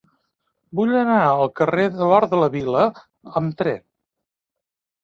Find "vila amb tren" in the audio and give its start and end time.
2.57-3.83